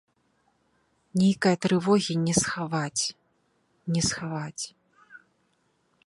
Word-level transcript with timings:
Нейкае 1.19 1.51
трывогі 1.65 2.13
не 2.25 2.33
схаваць, 2.41 3.05
не 3.97 4.01
схаваць. 4.07 4.65